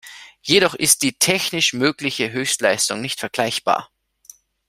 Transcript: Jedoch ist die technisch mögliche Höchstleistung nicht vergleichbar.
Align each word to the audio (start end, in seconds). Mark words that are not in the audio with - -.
Jedoch 0.41 0.73
ist 0.73 1.03
die 1.03 1.13
technisch 1.19 1.73
mögliche 1.73 2.31
Höchstleistung 2.31 3.01
nicht 3.01 3.19
vergleichbar. 3.19 3.91